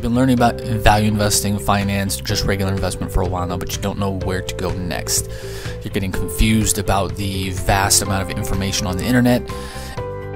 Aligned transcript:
You've 0.00 0.12
been 0.12 0.14
learning 0.14 0.36
about 0.36 0.58
value 0.58 1.08
investing, 1.08 1.58
finance, 1.58 2.16
just 2.16 2.46
regular 2.46 2.72
investment 2.72 3.12
for 3.12 3.20
a 3.20 3.28
while 3.28 3.46
now, 3.46 3.58
but 3.58 3.76
you 3.76 3.82
don't 3.82 3.98
know 3.98 4.12
where 4.12 4.40
to 4.40 4.54
go 4.54 4.72
next. 4.72 5.28
You're 5.84 5.92
getting 5.92 6.10
confused 6.10 6.78
about 6.78 7.16
the 7.16 7.50
vast 7.50 8.00
amount 8.00 8.22
of 8.22 8.34
information 8.34 8.86
on 8.86 8.96
the 8.96 9.04
internet. 9.04 9.46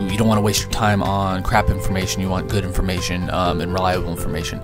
You 0.02 0.18
don't 0.18 0.28
want 0.28 0.36
to 0.36 0.42
waste 0.42 0.64
your 0.64 0.70
time 0.70 1.02
on 1.02 1.42
crap 1.42 1.70
information. 1.70 2.20
You 2.20 2.28
want 2.28 2.50
good 2.50 2.62
information 2.62 3.30
um, 3.30 3.62
and 3.62 3.72
reliable 3.72 4.10
information. 4.10 4.60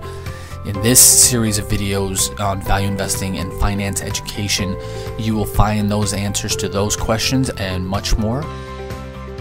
In 0.67 0.79
this 0.83 1.01
series 1.01 1.57
of 1.57 1.65
videos 1.65 2.39
on 2.39 2.61
value 2.61 2.87
investing 2.87 3.39
and 3.39 3.51
finance 3.53 4.03
education, 4.03 4.77
you 5.17 5.33
will 5.33 5.47
find 5.47 5.89
those 5.89 6.13
answers 6.13 6.55
to 6.57 6.69
those 6.69 6.95
questions 6.95 7.49
and 7.49 7.87
much 7.87 8.19
more. 8.19 8.43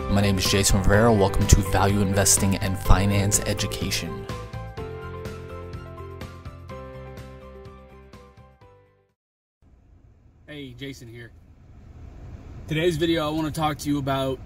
My 0.09 0.23
name 0.23 0.39
is 0.39 0.51
Jason 0.51 0.79
Rivera. 0.79 1.13
Welcome 1.13 1.47
to 1.49 1.57
Value 1.71 2.01
Investing 2.01 2.57
and 2.57 2.79
Finance 2.79 3.41
Education. 3.41 4.25
Jason 10.81 11.09
here. 11.09 11.31
Today's 12.67 12.97
video, 12.97 13.27
I 13.27 13.31
want 13.33 13.55
to 13.55 13.61
talk 13.61 13.77
to 13.81 13.91
you 13.91 13.99
about 13.99 14.39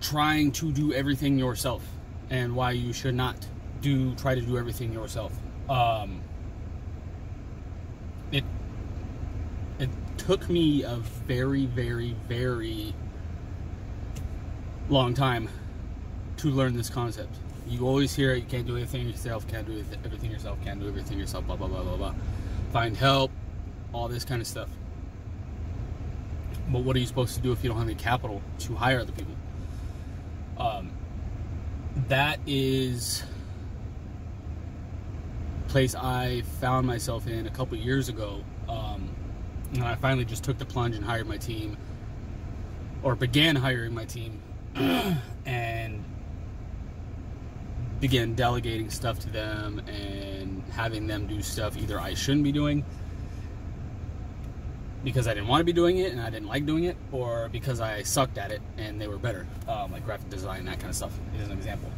trying 0.00 0.52
to 0.52 0.70
do 0.70 0.92
everything 0.92 1.36
yourself 1.36 1.84
and 2.30 2.54
why 2.54 2.70
you 2.70 2.92
should 2.92 3.16
not 3.16 3.34
do 3.80 4.14
try 4.14 4.36
to 4.36 4.40
do 4.40 4.56
everything 4.56 4.92
yourself. 4.92 5.32
Um, 5.68 6.22
it 8.30 8.44
it 9.80 9.90
took 10.16 10.48
me 10.48 10.84
a 10.84 10.94
very, 10.94 11.66
very, 11.66 12.14
very 12.28 12.94
long 14.88 15.12
time 15.12 15.48
to 16.36 16.50
learn 16.50 16.76
this 16.76 16.88
concept. 16.88 17.34
You 17.66 17.84
always 17.84 18.14
hear 18.14 18.34
it, 18.34 18.44
you 18.44 18.44
can't 18.44 18.64
do 18.64 18.76
anything 18.76 19.08
yourself, 19.08 19.48
can't 19.48 19.66
do 19.66 19.84
everything 20.04 20.30
yourself, 20.30 20.56
can't 20.62 20.78
do 20.78 20.86
everything 20.86 21.18
yourself, 21.18 21.48
blah 21.48 21.56
blah 21.56 21.66
blah 21.66 21.82
blah 21.82 21.96
blah. 21.96 22.14
Find 22.72 22.96
help, 22.96 23.32
all 23.92 24.06
this 24.06 24.24
kind 24.24 24.40
of 24.40 24.46
stuff. 24.46 24.68
But 26.68 26.82
what 26.82 26.96
are 26.96 26.98
you 26.98 27.06
supposed 27.06 27.34
to 27.36 27.40
do 27.40 27.52
if 27.52 27.62
you 27.62 27.68
don't 27.68 27.78
have 27.78 27.86
any 27.86 27.94
capital 27.94 28.42
to 28.60 28.74
hire 28.74 29.00
other 29.00 29.12
people? 29.12 29.34
Um, 30.58 30.90
that 32.08 32.40
is 32.46 33.22
place 35.68 35.94
I 35.94 36.42
found 36.60 36.86
myself 36.86 37.26
in 37.26 37.46
a 37.46 37.50
couple 37.50 37.76
years 37.76 38.08
ago. 38.08 38.44
Um, 38.68 39.10
and 39.72 39.82
I 39.82 39.96
finally 39.96 40.24
just 40.24 40.44
took 40.44 40.56
the 40.56 40.64
plunge 40.64 40.94
and 40.94 41.04
hired 41.04 41.26
my 41.26 41.36
team, 41.36 41.76
or 43.02 43.16
began 43.16 43.56
hiring 43.56 43.92
my 43.92 44.04
team, 44.04 44.40
and 44.76 46.04
began 48.00 48.34
delegating 48.34 48.90
stuff 48.90 49.18
to 49.20 49.30
them 49.30 49.80
and 49.88 50.62
having 50.72 51.06
them 51.06 51.26
do 51.26 51.40
stuff 51.42 51.76
either 51.76 51.98
I 51.98 52.14
shouldn't 52.14 52.44
be 52.44 52.52
doing 52.52 52.84
because 55.04 55.28
I 55.28 55.34
didn't 55.34 55.48
want 55.48 55.60
to 55.60 55.64
be 55.64 55.72
doing 55.72 55.98
it 55.98 56.12
and 56.12 56.20
I 56.20 56.30
didn't 56.30 56.48
like 56.48 56.64
doing 56.64 56.84
it, 56.84 56.96
or 57.12 57.50
because 57.52 57.80
I 57.80 58.02
sucked 58.02 58.38
at 58.38 58.50
it 58.50 58.62
and 58.78 59.00
they 59.00 59.06
were 59.06 59.18
better, 59.18 59.46
um, 59.68 59.92
like 59.92 60.04
graphic 60.04 60.30
design, 60.30 60.60
and 60.60 60.68
that 60.68 60.80
kind 60.80 60.90
of 60.90 60.96
stuff, 60.96 61.12
is 61.38 61.48
an 61.48 61.52
example. 61.52 61.90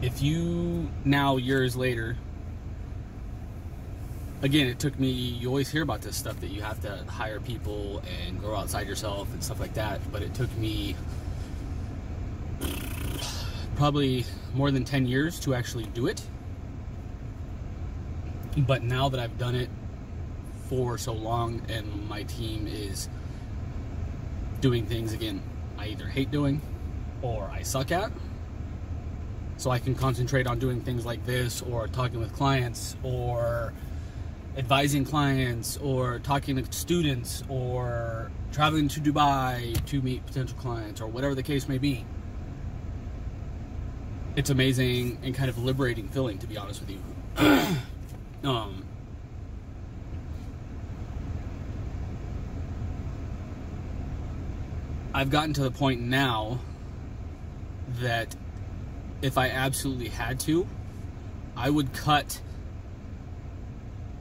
If 0.00 0.22
you 0.22 0.88
now, 1.04 1.38
years 1.38 1.74
later, 1.74 2.16
again, 4.42 4.68
it 4.68 4.78
took 4.78 4.98
me, 4.98 5.10
you 5.10 5.48
always 5.48 5.68
hear 5.68 5.82
about 5.82 6.02
this 6.02 6.16
stuff 6.16 6.40
that 6.40 6.50
you 6.50 6.62
have 6.62 6.80
to 6.82 7.04
hire 7.10 7.40
people 7.40 8.00
and 8.24 8.40
grow 8.40 8.56
outside 8.56 8.86
yourself 8.86 9.30
and 9.32 9.42
stuff 9.42 9.58
like 9.58 9.74
that, 9.74 10.00
but 10.12 10.22
it 10.22 10.32
took 10.34 10.54
me 10.56 10.94
probably 13.74 14.24
more 14.54 14.70
than 14.70 14.84
10 14.84 15.06
years 15.06 15.40
to 15.40 15.54
actually 15.54 15.84
do 15.86 16.06
it 16.06 16.22
but 18.66 18.82
now 18.82 19.08
that 19.08 19.20
I've 19.20 19.38
done 19.38 19.54
it 19.54 19.70
for 20.68 20.98
so 20.98 21.12
long 21.12 21.62
and 21.68 22.08
my 22.08 22.24
team 22.24 22.66
is 22.66 23.08
doing 24.60 24.86
things 24.86 25.12
again 25.12 25.42
I 25.78 25.86
either 25.86 26.06
hate 26.06 26.30
doing 26.30 26.60
or 27.22 27.48
I 27.52 27.62
suck 27.62 27.92
at, 27.92 28.10
so 29.56 29.70
I 29.70 29.78
can 29.78 29.94
concentrate 29.94 30.46
on 30.46 30.58
doing 30.58 30.80
things 30.80 31.06
like 31.06 31.24
this 31.24 31.62
or 31.62 31.88
talking 31.88 32.20
with 32.20 32.32
clients 32.32 32.96
or 33.02 33.72
advising 34.56 35.04
clients 35.04 35.76
or 35.78 36.18
talking 36.20 36.56
to 36.56 36.72
students 36.72 37.42
or 37.48 38.30
traveling 38.52 38.88
to 38.88 39.00
Dubai 39.00 39.84
to 39.86 40.02
meet 40.02 40.26
potential 40.26 40.56
clients 40.58 41.00
or 41.00 41.06
whatever 41.06 41.34
the 41.34 41.42
case 41.42 41.68
may 41.68 41.78
be. 41.78 42.04
It's 44.36 44.50
amazing 44.50 45.18
and 45.22 45.34
kind 45.34 45.48
of 45.48 45.58
liberating 45.58 46.08
feeling 46.08 46.38
to 46.38 46.46
be 46.46 46.56
honest 46.56 46.80
with 46.80 46.90
you. 46.90 47.00
Um, 48.44 48.84
I've 55.12 55.30
gotten 55.30 55.52
to 55.54 55.62
the 55.62 55.70
point 55.70 56.00
now 56.00 56.60
that 58.00 58.36
if 59.22 59.36
I 59.36 59.48
absolutely 59.48 60.08
had 60.08 60.38
to, 60.40 60.66
I 61.56 61.70
would 61.70 61.92
cut 61.92 62.40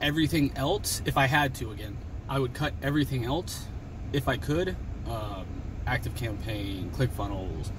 everything 0.01 0.51
else 0.55 1.01
if 1.05 1.17
I 1.17 1.27
had 1.27 1.53
to 1.55 1.71
again. 1.71 1.97
I 2.27 2.39
would 2.39 2.53
cut 2.53 2.73
everything 2.81 3.25
else 3.25 3.65
if 4.11 4.27
I 4.27 4.37
could. 4.37 4.75
Um, 5.07 5.45
ActiveCampaign, 5.85 6.89
ClickFunnels, 6.91 7.69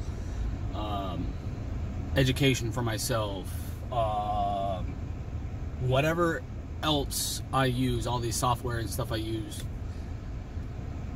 um, 0.74 1.26
education 2.16 2.72
for 2.72 2.82
myself, 2.82 3.46
um, 3.92 4.67
whatever 5.80 6.42
else 6.82 7.42
I 7.52 7.66
use, 7.66 8.06
all 8.06 8.18
these 8.18 8.36
software 8.36 8.78
and 8.78 8.88
stuff 8.88 9.12
I 9.12 9.16
use 9.16 9.62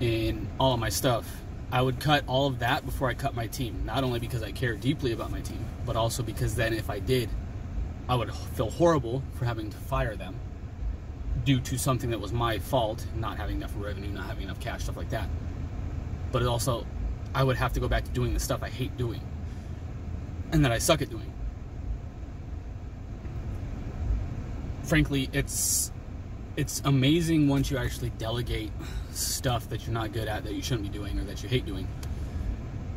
in 0.01 0.49
all 0.59 0.75
of 0.75 0.81
my 0.81 0.89
stuff, 0.89 1.43
I 1.71 1.81
would 1.81 2.01
cut 2.01 2.25
all 2.27 2.47
of 2.47 2.59
that 2.59 2.85
before 2.85 3.09
I 3.09 3.15
cut 3.15 3.35
my 3.35 3.47
team. 3.47 3.83
Not 3.85 4.05
only 4.05 4.19
because 4.19 4.43
I 4.43 4.53
care 4.53 4.75
deeply 4.75 5.13
about 5.13 5.31
my 5.31 5.41
team, 5.41 5.65
but 5.87 5.97
also 5.97 6.23
because 6.23 6.55
then 6.55 6.75
if 6.75 6.91
I 6.91 6.99
did, 6.99 7.31
I 8.09 8.15
would 8.15 8.33
feel 8.35 8.71
horrible 8.71 9.23
for 9.35 9.45
having 9.45 9.71
to 9.71 9.77
fire 9.77 10.17
them 10.17 10.39
due 11.45 11.61
to 11.61 11.79
something 11.79 12.11
that 12.11 12.21
was 12.21 12.33
my 12.33 12.59
fault, 12.59 13.07
not 13.17 13.37
having 13.37 13.57
enough 13.57 13.73
revenue, 13.77 14.11
not 14.11 14.27
having 14.27 14.45
enough 14.45 14.61
cash, 14.61 14.83
stuff 14.85 14.97
like 14.97 15.11
that. 15.11 15.29
But 16.31 16.43
it 16.43 16.49
also, 16.49 16.87
I 17.35 17.43
would 17.43 17.57
have 17.57 17.73
to 17.75 17.81
go 17.81 17.89
back 17.89 18.05
to 18.05 18.11
doing 18.11 18.35
the 18.35 18.41
stuff 18.41 18.63
I 18.63 18.69
hate 18.69 18.97
doing 18.97 19.21
and 20.53 20.65
that 20.65 20.73
I 20.73 20.79
suck 20.79 21.01
at 21.01 21.11
doing. 21.11 21.33
Frankly, 24.93 25.31
it's 25.33 25.91
it's 26.55 26.83
amazing 26.85 27.49
once 27.49 27.71
you 27.71 27.79
actually 27.79 28.11
delegate 28.19 28.71
stuff 29.13 29.67
that 29.71 29.87
you're 29.87 29.95
not 29.95 30.13
good 30.13 30.29
at, 30.29 30.45
that 30.45 30.53
you 30.53 30.61
shouldn't 30.61 30.83
be 30.83 30.91
doing, 30.91 31.19
or 31.19 31.25
that 31.25 31.43
you 31.43 31.49
hate 31.49 31.65
doing. 31.65 31.89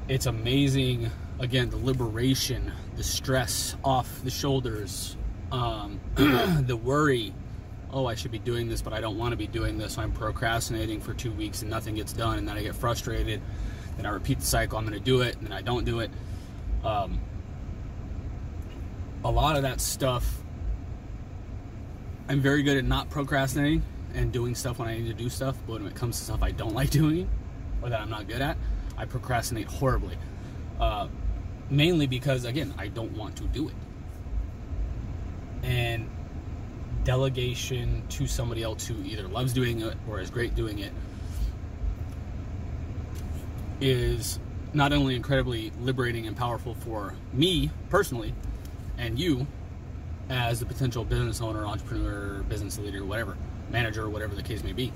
It's 0.09 0.25
amazing, 0.25 1.09
again, 1.39 1.69
the 1.69 1.77
liberation, 1.77 2.69
the 2.97 3.03
stress 3.03 3.77
off 3.81 4.21
the 4.25 4.29
shoulders, 4.29 5.15
um, 5.53 6.01
the 6.15 6.75
worry. 6.75 7.33
Oh, 7.93 8.07
I 8.07 8.15
should 8.15 8.31
be 8.31 8.39
doing 8.39 8.67
this, 8.67 8.81
but 8.81 8.91
I 8.91 8.99
don't 8.99 9.17
want 9.17 9.31
to 9.31 9.37
be 9.37 9.47
doing 9.47 9.77
this. 9.77 9.97
I'm 9.97 10.11
procrastinating 10.11 10.99
for 10.99 11.13
two 11.13 11.31
weeks 11.31 11.61
and 11.61 11.71
nothing 11.71 11.95
gets 11.95 12.11
done, 12.11 12.39
and 12.39 12.45
then 12.45 12.57
I 12.57 12.61
get 12.61 12.75
frustrated. 12.75 13.41
Then 13.95 14.05
I 14.05 14.09
repeat 14.09 14.41
the 14.41 14.45
cycle. 14.45 14.77
I'm 14.77 14.85
going 14.85 14.99
to 14.99 15.05
do 15.05 15.21
it, 15.21 15.37
and 15.37 15.47
then 15.47 15.53
I 15.53 15.61
don't 15.61 15.85
do 15.85 16.01
it. 16.01 16.11
Um, 16.83 17.21
a 19.23 19.31
lot 19.31 19.55
of 19.55 19.61
that 19.61 19.79
stuff 19.79 20.41
I'm 22.27 22.41
very 22.41 22.63
good 22.63 22.77
at 22.77 22.85
not 22.85 23.09
procrastinating 23.09 23.83
and 24.13 24.31
doing 24.31 24.55
stuff 24.55 24.79
when 24.79 24.87
I 24.87 24.97
need 24.97 25.07
to 25.07 25.13
do 25.13 25.29
stuff, 25.29 25.55
but 25.67 25.73
when 25.81 25.87
it 25.87 25.95
comes 25.95 26.17
to 26.17 26.23
stuff 26.25 26.41
I 26.41 26.51
don't 26.51 26.73
like 26.75 26.89
doing 26.89 27.29
or 27.81 27.89
that 27.89 28.01
I'm 28.01 28.09
not 28.09 28.27
good 28.27 28.41
at, 28.41 28.57
I 28.97 29.05
procrastinate 29.05 29.67
horribly. 29.67 30.17
Uh, 30.79 31.07
mainly 31.69 32.07
because, 32.07 32.45
again, 32.45 32.73
I 32.77 32.87
don't 32.87 33.11
want 33.11 33.35
to 33.37 33.43
do 33.43 33.67
it. 33.69 33.75
And 35.63 36.09
delegation 37.03 38.03
to 38.09 38.27
somebody 38.27 38.63
else 38.63 38.87
who 38.87 38.95
either 39.03 39.27
loves 39.27 39.53
doing 39.53 39.81
it 39.81 39.95
or 40.09 40.19
is 40.19 40.29
great 40.29 40.55
doing 40.55 40.79
it 40.79 40.91
is 43.79 44.39
not 44.73 44.91
only 44.91 45.15
incredibly 45.15 45.71
liberating 45.79 46.25
and 46.27 46.35
powerful 46.35 46.73
for 46.73 47.13
me 47.31 47.69
personally 47.89 48.33
and 48.97 49.19
you 49.19 49.45
as 50.29 50.61
a 50.61 50.65
potential 50.65 51.03
business 51.03 51.41
owner, 51.41 51.65
entrepreneur, 51.65 52.43
business 52.43 52.77
leader, 52.79 53.03
whatever, 53.05 53.37
manager, 53.69 54.09
whatever 54.09 54.35
the 54.35 54.43
case 54.43 54.63
may 54.63 54.73
be. 54.73 54.91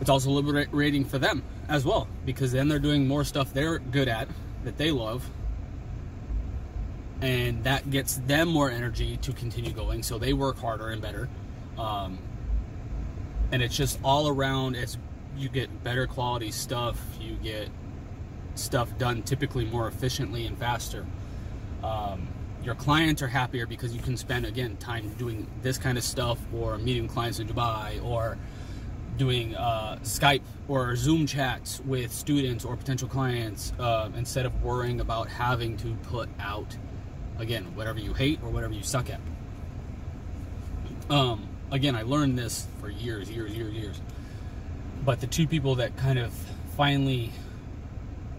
It's 0.00 0.08
also 0.08 0.30
liberating 0.30 1.04
for 1.04 1.18
them 1.18 1.42
as 1.68 1.84
well 1.84 2.08
because 2.24 2.52
then 2.52 2.68
they're 2.68 2.78
doing 2.78 3.06
more 3.06 3.22
stuff 3.24 3.52
they're 3.52 3.78
good 3.78 4.08
at 4.08 4.28
that 4.64 4.78
they 4.78 4.90
love. 4.90 5.28
And 7.20 7.62
that 7.64 7.90
gets 7.90 8.16
them 8.26 8.48
more 8.48 8.70
energy 8.70 9.18
to 9.18 9.32
continue 9.32 9.72
going. 9.72 10.02
So 10.02 10.18
they 10.18 10.32
work 10.32 10.58
harder 10.58 10.88
and 10.88 11.02
better. 11.02 11.28
Um, 11.78 12.18
and 13.52 13.62
it's 13.62 13.76
just 13.76 13.98
all 14.02 14.28
around, 14.28 14.74
it's 14.74 14.96
you 15.36 15.50
get 15.50 15.84
better 15.84 16.06
quality 16.06 16.50
stuff, 16.50 16.98
you 17.20 17.34
get 17.36 17.68
stuff 18.54 18.96
done 18.98 19.22
typically 19.22 19.66
more 19.66 19.86
efficiently 19.86 20.46
and 20.46 20.56
faster. 20.56 21.04
Um, 21.82 22.28
your 22.62 22.74
clients 22.74 23.22
are 23.22 23.28
happier 23.28 23.66
because 23.66 23.94
you 23.94 24.02
can 24.02 24.16
spend 24.16 24.44
again 24.44 24.76
time 24.76 25.08
doing 25.14 25.46
this 25.62 25.78
kind 25.78 25.96
of 25.96 26.04
stuff 26.04 26.38
or 26.54 26.76
meeting 26.78 27.08
clients 27.08 27.38
in 27.38 27.48
dubai 27.48 28.02
or 28.04 28.36
doing 29.16 29.54
uh, 29.56 29.98
skype 30.02 30.42
or 30.68 30.94
zoom 30.96 31.26
chats 31.26 31.80
with 31.80 32.12
students 32.12 32.64
or 32.64 32.76
potential 32.76 33.08
clients 33.08 33.72
uh, 33.78 34.10
instead 34.16 34.46
of 34.46 34.62
worrying 34.62 35.00
about 35.00 35.28
having 35.28 35.76
to 35.76 35.94
put 36.04 36.28
out 36.38 36.76
again 37.38 37.64
whatever 37.74 37.98
you 37.98 38.14
hate 38.14 38.38
or 38.42 38.50
whatever 38.50 38.72
you 38.72 38.82
suck 38.82 39.08
at. 39.10 39.20
Um, 41.08 41.48
again 41.70 41.96
i 41.96 42.02
learned 42.02 42.38
this 42.38 42.66
for 42.80 42.90
years 42.90 43.30
years 43.30 43.52
years 43.52 43.74
years. 43.74 44.00
But 45.04 45.22
the 45.22 45.26
two 45.26 45.46
people 45.46 45.76
that 45.76 45.96
kind 45.96 46.18
of 46.18 46.32
finally 46.76 47.32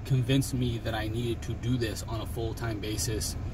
convinced 0.06 0.54
me 0.54 0.78
that 0.80 0.94
i 0.94 1.08
needed 1.08 1.42
to 1.44 1.54
do 1.54 1.78
this 1.78 2.04
on 2.08 2.22
a 2.22 2.26
full-time 2.26 2.80
basis 2.80 3.36
not 3.36 3.51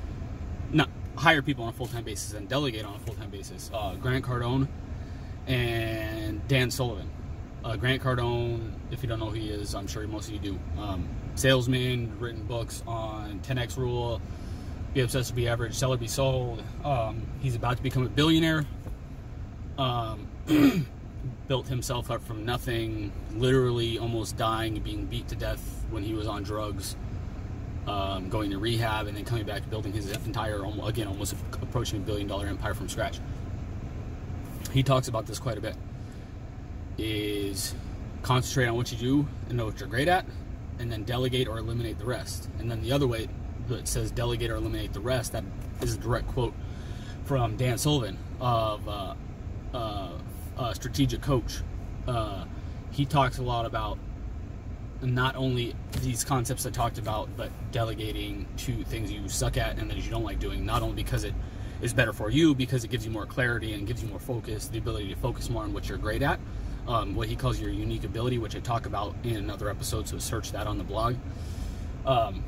hire 1.17 1.41
people 1.41 1.63
on 1.63 1.69
a 1.69 1.73
full-time 1.73 2.03
basis 2.03 2.33
and 2.33 2.47
delegate 2.47 2.85
on 2.85 2.95
a 2.95 2.99
full-time 2.99 3.29
basis. 3.29 3.71
Uh, 3.73 3.95
Grant 3.95 4.23
Cardone 4.23 4.67
and 5.47 6.47
Dan 6.47 6.69
Sullivan. 6.69 7.09
Uh, 7.65 7.75
Grant 7.75 8.01
Cardone, 8.01 8.71
if 8.91 9.01
you 9.01 9.09
don't 9.09 9.19
know 9.19 9.25
who 9.29 9.33
he 9.33 9.49
is, 9.49 9.75
I'm 9.75 9.87
sure 9.87 10.05
most 10.07 10.27
of 10.27 10.33
you 10.33 10.39
do. 10.39 10.59
Um, 10.79 11.07
salesman, 11.35 12.17
written 12.19 12.43
books 12.43 12.83
on 12.87 13.39
10x 13.39 13.77
rule, 13.77 14.21
be 14.93 15.01
obsessed, 15.01 15.29
to 15.29 15.35
be 15.35 15.47
average, 15.47 15.73
seller, 15.73 15.97
be 15.97 16.07
sold. 16.07 16.63
Um, 16.83 17.25
he's 17.41 17.55
about 17.55 17.77
to 17.77 17.83
become 17.83 18.05
a 18.05 18.09
billionaire. 18.09 18.65
Um, 19.77 20.27
built 21.47 21.67
himself 21.67 22.09
up 22.11 22.25
from 22.25 22.45
nothing, 22.45 23.11
literally 23.35 23.97
almost 23.97 24.37
dying, 24.37 24.79
being 24.79 25.05
beat 25.05 25.27
to 25.29 25.35
death 25.35 25.85
when 25.89 26.03
he 26.03 26.13
was 26.13 26.27
on 26.27 26.43
drugs 26.43 26.95
um, 27.87 28.29
going 28.29 28.51
to 28.51 28.59
rehab, 28.59 29.07
and 29.07 29.15
then 29.15 29.25
coming 29.25 29.45
back 29.45 29.63
to 29.63 29.67
building 29.69 29.93
his 29.93 30.11
entire, 30.11 30.63
again, 30.83 31.07
almost 31.07 31.33
approaching 31.61 31.99
a 31.99 32.01
billion 32.01 32.27
dollar 32.27 32.45
empire 32.47 32.73
from 32.73 32.89
scratch. 32.89 33.19
He 34.71 34.83
talks 34.83 35.07
about 35.07 35.25
this 35.25 35.39
quite 35.39 35.57
a 35.57 35.61
bit. 35.61 35.75
Is 36.97 37.73
concentrate 38.21 38.67
on 38.67 38.75
what 38.75 38.91
you 38.91 38.97
do 38.97 39.27
and 39.47 39.57
know 39.57 39.65
what 39.65 39.79
you're 39.79 39.89
great 39.89 40.07
at, 40.07 40.25
and 40.79 40.91
then 40.91 41.03
delegate 41.03 41.47
or 41.47 41.57
eliminate 41.57 41.97
the 41.97 42.05
rest. 42.05 42.49
And 42.59 42.69
then 42.69 42.81
the 42.81 42.91
other 42.91 43.07
way 43.07 43.29
that 43.69 43.87
says 43.87 44.11
delegate 44.11 44.51
or 44.51 44.55
eliminate 44.55 44.93
the 44.93 44.99
rest, 44.99 45.31
that 45.31 45.43
is 45.81 45.95
a 45.95 45.97
direct 45.97 46.27
quote 46.27 46.53
from 47.25 47.55
Dan 47.55 47.77
Sullivan 47.77 48.17
of 48.39 48.87
uh, 48.87 49.13
uh, 49.73 50.73
strategic 50.73 51.21
coach. 51.21 51.61
Uh, 52.07 52.45
he 52.91 53.05
talks 53.05 53.37
a 53.37 53.43
lot 53.43 53.65
about 53.65 53.97
not 55.01 55.35
only 55.35 55.75
these 56.01 56.23
concepts 56.23 56.65
I 56.65 56.69
talked 56.69 56.97
about, 56.97 57.29
but 57.37 57.51
delegating 57.71 58.47
to 58.57 58.83
things 58.85 59.11
you 59.11 59.27
suck 59.29 59.57
at 59.57 59.77
and 59.77 59.91
things 59.91 60.05
you 60.05 60.11
don't 60.11 60.23
like 60.23 60.39
doing, 60.39 60.65
not 60.65 60.81
only 60.81 60.95
because 60.95 61.23
it 61.23 61.33
is 61.81 61.93
better 61.93 62.13
for 62.13 62.29
you, 62.29 62.55
because 62.55 62.83
it 62.83 62.89
gives 62.89 63.05
you 63.05 63.11
more 63.11 63.25
clarity 63.25 63.73
and 63.73 63.85
gives 63.85 64.01
you 64.01 64.09
more 64.09 64.19
focus, 64.19 64.67
the 64.67 64.79
ability 64.79 65.13
to 65.13 65.19
focus 65.19 65.49
more 65.49 65.63
on 65.63 65.73
what 65.73 65.87
you're 65.87 65.97
great 65.97 66.23
at, 66.23 66.39
um, 66.87 67.15
what 67.15 67.27
he 67.27 67.35
calls 67.35 67.59
your 67.59 67.69
unique 67.69 68.03
ability, 68.03 68.39
which 68.39 68.55
I 68.55 68.59
talk 68.59 68.85
about 68.85 69.15
in 69.23 69.35
another 69.35 69.69
episode, 69.69 70.07
so 70.07 70.17
search 70.17 70.51
that 70.53 70.65
on 70.65 70.77
the 70.77 70.83
blog. 70.83 71.15
Um, 72.05 72.43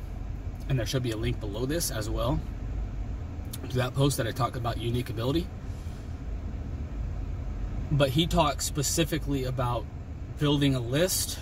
and 0.68 0.78
there 0.78 0.86
should 0.86 1.02
be 1.02 1.12
a 1.12 1.16
link 1.16 1.38
below 1.40 1.66
this 1.66 1.90
as 1.90 2.08
well 2.08 2.40
to 3.68 3.76
that 3.76 3.94
post 3.94 4.16
that 4.16 4.26
I 4.26 4.32
talk 4.32 4.56
about 4.56 4.78
unique 4.78 5.10
ability. 5.10 5.46
But 7.92 8.10
he 8.10 8.26
talks 8.26 8.64
specifically 8.64 9.44
about 9.44 9.84
building 10.38 10.74
a 10.74 10.80
list 10.80 11.38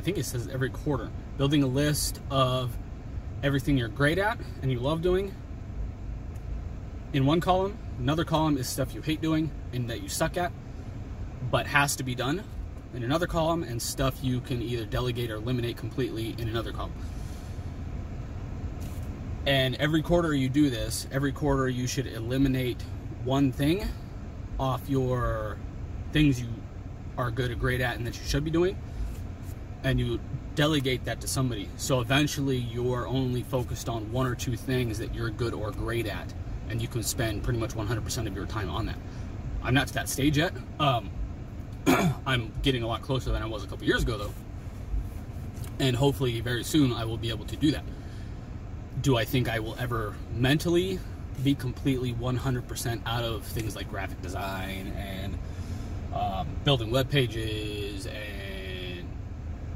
I 0.00 0.02
think 0.02 0.16
it 0.16 0.24
says 0.24 0.48
every 0.48 0.70
quarter, 0.70 1.10
building 1.36 1.62
a 1.62 1.66
list 1.66 2.22
of 2.30 2.74
everything 3.42 3.76
you're 3.76 3.88
great 3.88 4.16
at 4.16 4.38
and 4.62 4.72
you 4.72 4.80
love 4.80 5.02
doing 5.02 5.34
in 7.12 7.26
one 7.26 7.42
column. 7.42 7.76
Another 7.98 8.24
column 8.24 8.56
is 8.56 8.66
stuff 8.66 8.94
you 8.94 9.02
hate 9.02 9.20
doing 9.20 9.50
and 9.74 9.90
that 9.90 10.02
you 10.02 10.08
suck 10.08 10.38
at, 10.38 10.52
but 11.50 11.66
has 11.66 11.96
to 11.96 12.02
be 12.02 12.14
done 12.14 12.42
in 12.94 13.02
another 13.02 13.26
column, 13.26 13.62
and 13.62 13.80
stuff 13.80 14.14
you 14.22 14.40
can 14.40 14.62
either 14.62 14.86
delegate 14.86 15.30
or 15.30 15.36
eliminate 15.36 15.76
completely 15.76 16.34
in 16.38 16.48
another 16.48 16.72
column. 16.72 16.94
And 19.44 19.74
every 19.74 20.00
quarter 20.00 20.32
you 20.32 20.48
do 20.48 20.70
this, 20.70 21.06
every 21.12 21.30
quarter 21.30 21.68
you 21.68 21.86
should 21.86 22.06
eliminate 22.06 22.80
one 23.24 23.52
thing 23.52 23.86
off 24.58 24.80
your 24.88 25.58
things 26.12 26.40
you 26.40 26.48
are 27.18 27.30
good 27.30 27.50
or 27.50 27.54
great 27.54 27.82
at 27.82 27.98
and 27.98 28.06
that 28.06 28.18
you 28.18 28.24
should 28.24 28.44
be 28.44 28.50
doing 28.50 28.78
and 29.84 29.98
you 29.98 30.20
delegate 30.54 31.04
that 31.04 31.20
to 31.20 31.28
somebody. 31.28 31.68
So 31.76 32.00
eventually 32.00 32.56
you're 32.56 33.06
only 33.06 33.42
focused 33.42 33.88
on 33.88 34.10
one 34.12 34.26
or 34.26 34.34
two 34.34 34.56
things 34.56 34.98
that 34.98 35.14
you're 35.14 35.30
good 35.30 35.54
or 35.54 35.70
great 35.70 36.06
at, 36.06 36.32
and 36.68 36.80
you 36.80 36.88
can 36.88 37.02
spend 37.02 37.42
pretty 37.42 37.58
much 37.58 37.74
100% 37.74 38.26
of 38.26 38.36
your 38.36 38.46
time 38.46 38.70
on 38.70 38.86
that. 38.86 38.96
I'm 39.62 39.74
not 39.74 39.88
to 39.88 39.94
that 39.94 40.08
stage 40.08 40.38
yet. 40.38 40.52
Um, 40.78 41.10
I'm 42.26 42.52
getting 42.62 42.82
a 42.82 42.86
lot 42.86 43.02
closer 43.02 43.30
than 43.30 43.42
I 43.42 43.46
was 43.46 43.64
a 43.64 43.66
couple 43.66 43.86
years 43.86 44.02
ago, 44.02 44.18
though. 44.18 44.34
And 45.78 45.96
hopefully, 45.96 46.40
very 46.40 46.64
soon, 46.64 46.92
I 46.92 47.04
will 47.04 47.16
be 47.16 47.30
able 47.30 47.46
to 47.46 47.56
do 47.56 47.70
that. 47.70 47.84
Do 49.00 49.16
I 49.16 49.24
think 49.24 49.48
I 49.48 49.60
will 49.60 49.76
ever 49.78 50.14
mentally 50.36 50.98
be 51.42 51.54
completely 51.54 52.12
100% 52.12 53.00
out 53.06 53.24
of 53.24 53.44
things 53.44 53.74
like 53.74 53.88
graphic 53.88 54.20
design 54.20 54.92
and 54.96 55.38
um, 56.14 56.48
building 56.64 56.90
web 56.90 57.08
pages 57.10 58.06
and 58.06 58.49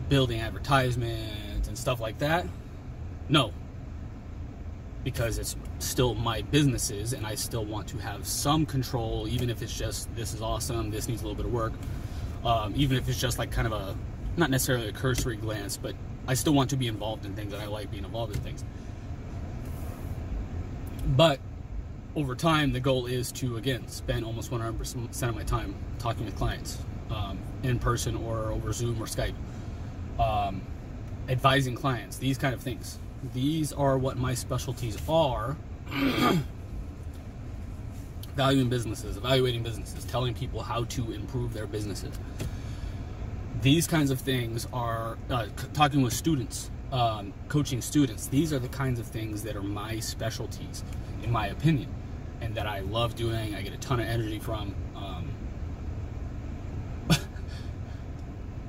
building 0.09 0.41
advertisements 0.41 1.69
and 1.69 1.77
stuff 1.77 2.01
like 2.01 2.19
that? 2.19 2.47
No. 3.29 3.53
Because 5.03 5.39
it's 5.39 5.57
still 5.79 6.15
my 6.15 6.43
businesses 6.43 7.13
and 7.13 7.27
I 7.27 7.35
still 7.35 7.65
want 7.65 7.89
to 7.89 7.99
have 7.99 8.27
some 8.27 8.65
control, 8.65 9.27
even 9.29 9.51
if 9.51 9.63
it's 9.63 9.77
just 9.77 10.15
this 10.17 10.35
is 10.35 10.41
awesome, 10.41 10.91
this 10.91 11.09
needs 11.09 11.23
a 11.23 11.25
little 11.27 11.37
bit 11.37 11.47
of 11.47 11.53
work. 11.53 11.73
Um, 12.45 12.75
even 12.77 12.97
if 12.97 13.09
it's 13.09 13.21
just 13.21 13.39
like 13.39 13.51
kind 13.51 13.67
of 13.67 13.73
a, 13.73 13.97
not 14.37 14.51
necessarily 14.51 14.89
a 14.89 14.93
cursory 14.93 15.37
glance, 15.37 15.77
but 15.77 15.95
I 16.27 16.35
still 16.35 16.55
want 16.55 16.71
to 16.71 16.77
be 16.77 16.89
involved 16.89 17.27
in 17.27 17.35
things 17.35 17.53
and 17.53 17.63
I 17.63 17.67
like 17.67 17.91
being 17.91 18.05
involved 18.05 18.35
in 18.35 18.43
things. 18.43 18.65
But 21.07 21.39
over 22.17 22.35
time, 22.35 22.73
the 22.73 22.81
goal 22.81 23.07
is 23.07 23.33
to, 23.33 23.57
again, 23.57 23.89
spend 23.89 24.25
almost 24.25 24.51
100% 24.51 25.29
of 25.29 25.35
my 25.35 25.43
time 25.43 25.75
talking 25.99 26.25
with 26.25 26.37
clients 26.37 26.79
um, 27.11 27.39
in 27.63 27.79
person 27.79 28.17
or 28.17 28.53
over 28.53 28.73
Zoom 28.73 29.01
or 29.03 29.07
Skype 29.07 29.35
um, 30.19 30.63
advising 31.29 31.75
clients, 31.75 32.17
these 32.19 32.39
kind 32.39 32.55
of 32.55 32.61
things. 32.61 32.99
These 33.33 33.73
are 33.73 33.97
what 33.97 34.19
my 34.19 34.35
specialties 34.35 34.99
are. 35.09 35.57
Valuing 38.37 38.69
businesses, 38.69 39.17
evaluating 39.17 39.63
businesses, 39.63 40.05
telling 40.05 40.35
people 40.35 40.61
how 40.63 40.85
to 40.85 41.13
improve 41.13 41.55
their 41.55 41.67
businesses. 41.67 42.19
These 43.63 43.87
kinds 43.87 44.11
of 44.11 44.21
things 44.21 44.67
are 44.73 45.17
uh, 45.31 45.47
talking 45.73 46.03
with 46.03 46.13
students, 46.13 46.71
um, 46.93 47.33
coaching 47.49 47.81
students. 47.81 48.27
These 48.27 48.53
are 48.53 48.59
the 48.59 48.69
kinds 48.69 48.99
of 48.99 49.07
things 49.07 49.43
that 49.45 49.57
are 49.57 49.63
my 49.63 50.01
specialties, 50.01 50.83
in 51.23 51.31
my 51.31 51.47
opinion, 51.47 51.89
and 52.41 52.55
that 52.57 52.67
I 52.67 52.81
love 52.81 53.15
doing. 53.15 53.55
I 53.55 53.63
get 53.63 53.73
a 53.73 53.79
ton 53.79 54.01
of 54.01 54.07
energy 54.07 54.41
from. 54.41 54.75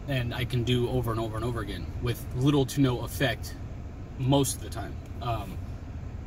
And 0.07 0.33
I 0.33 0.45
can 0.45 0.63
do 0.63 0.89
over 0.89 1.11
and 1.11 1.19
over 1.19 1.35
and 1.35 1.45
over 1.45 1.61
again 1.61 1.85
with 2.01 2.23
little 2.35 2.65
to 2.67 2.81
no 2.81 3.01
effect 3.01 3.55
most 4.19 4.57
of 4.57 4.61
the 4.61 4.69
time. 4.69 4.95
Um, 5.21 5.57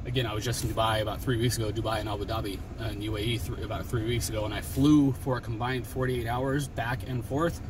again, 0.07 0.27
I 0.27 0.35
was 0.35 0.45
just 0.45 0.65
in 0.65 0.71
Dubai 0.71 1.03
about 1.03 1.21
three 1.21 1.37
weeks 1.37 1.57
ago, 1.59 1.71
Dubai 1.71 2.01
and 2.01 2.09
Abu 2.09 2.25
Dhabi 2.25 2.59
and 2.79 3.03
UAE 3.03 3.65
about 3.65 3.87
three 3.87 4.05
weeks 4.05 4.29
ago, 4.29 4.45
and 4.45 4.55
I 4.55 4.61
flew 4.61 5.13
for 5.13 5.37
a 5.37 5.41
combined 5.41 5.87
48 5.87 6.27
hours 6.27 6.69
back 6.69 7.01
and 7.07 7.25
forth 7.25 7.61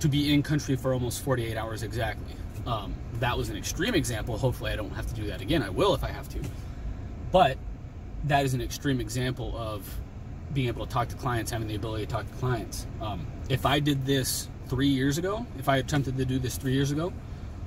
to 0.00 0.08
be 0.08 0.34
in 0.34 0.42
country 0.42 0.74
for 0.74 0.92
almost 0.92 1.22
48 1.22 1.56
hours 1.56 1.82
exactly. 1.82 2.34
Um, 2.66 2.94
that 3.20 3.36
was 3.36 3.50
an 3.50 3.56
extreme 3.56 3.94
example. 3.94 4.36
Hopefully, 4.36 4.72
I 4.72 4.76
don't 4.76 4.90
have 4.90 5.06
to 5.06 5.14
do 5.14 5.26
that 5.28 5.40
again. 5.40 5.62
I 5.62 5.70
will 5.70 5.94
if 5.94 6.02
I 6.02 6.08
have 6.08 6.28
to. 6.30 6.40
But 7.30 7.56
that 8.24 8.44
is 8.44 8.54
an 8.54 8.60
extreme 8.60 9.00
example 9.00 9.56
of 9.56 9.88
being 10.52 10.68
able 10.68 10.86
to 10.86 10.92
talk 10.92 11.08
to 11.08 11.16
clients, 11.16 11.50
having 11.50 11.66
the 11.66 11.74
ability 11.74 12.06
to 12.06 12.12
talk 12.12 12.30
to 12.30 12.36
clients. 12.36 12.86
Um, 13.00 13.26
if 13.48 13.64
I 13.64 13.80
did 13.80 14.04
this 14.04 14.48
three 14.68 14.88
years 14.88 15.18
ago, 15.18 15.46
if 15.58 15.68
I 15.68 15.78
attempted 15.78 16.16
to 16.18 16.24
do 16.24 16.38
this 16.38 16.56
three 16.56 16.72
years 16.72 16.90
ago, 16.90 17.12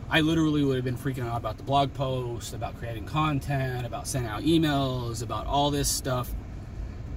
I 0.10 0.22
literally 0.22 0.64
would 0.64 0.76
have 0.76 0.86
been 0.86 0.98
freaking 0.98 1.28
out 1.28 1.38
about 1.38 1.58
the 1.58 1.64
blog 1.64 1.94
post, 1.94 2.54
about 2.54 2.78
creating 2.78 3.06
content, 3.06 3.86
about 3.86 4.08
sending 4.08 4.30
out 4.30 4.44
emails, 4.44 5.24
about 5.24 5.48
all 5.48 5.72
this 5.72 5.90
stuff 5.90 6.32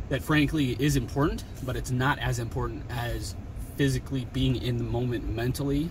that 0.08 0.22
frankly 0.22 0.74
is 0.78 0.96
important, 0.96 1.44
but 1.64 1.76
it's 1.76 1.90
not 1.90 2.18
as 2.18 2.38
important 2.38 2.82
as 2.88 3.34
physically 3.76 4.26
being 4.32 4.56
in 4.56 4.78
the 4.78 4.84
moment 4.84 5.28
mentally 5.28 5.90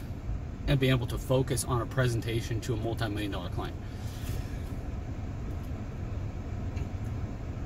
and 0.67 0.79
being 0.79 0.91
able 0.91 1.07
to 1.07 1.17
focus 1.17 1.63
on 1.65 1.81
a 1.81 1.85
presentation 1.85 2.59
to 2.61 2.73
a 2.73 2.77
multi 2.77 3.07
million 3.07 3.31
dollar 3.31 3.49
client. 3.49 3.75